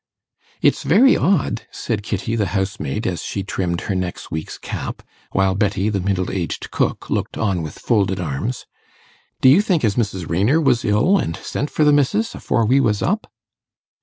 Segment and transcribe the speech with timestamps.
[0.63, 5.53] 'It's very odd,' said Kitty, the housemaid, as she trimmed her next week's cap, while
[5.53, 8.65] Betty, the middle aged cook, looked on with folded arms.
[9.41, 10.27] 'Do you think as Mrs.
[10.27, 13.31] Raynor was ill, and sent for the missis afore we was up?